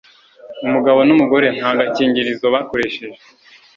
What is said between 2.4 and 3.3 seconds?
bakoresheje.